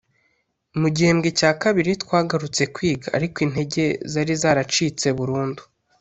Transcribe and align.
Mu 0.79 0.87
gihembwe 0.95 1.27
cya 1.39 1.51
kabiri 1.61 1.91
twagarutse 2.03 2.63
kwiga 2.75 3.07
ariko 3.17 3.37
intege 3.45 3.83
zari 4.11 4.33
zaracitse 4.41 5.07
burundu 5.17 5.61